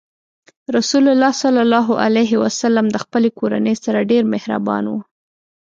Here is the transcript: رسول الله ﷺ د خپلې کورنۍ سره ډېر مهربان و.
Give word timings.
رسول 0.77 1.05
الله 1.13 1.31
ﷺ 1.43 2.85
د 2.91 2.95
خپلې 3.03 3.29
کورنۍ 3.39 3.75
سره 3.85 4.07
ډېر 4.11 4.23
مهربان 4.33 4.83
و. 4.87 4.93